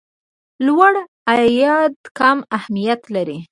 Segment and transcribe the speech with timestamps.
[0.65, 0.93] لوړ
[1.31, 3.37] عاید کم اهميت لري.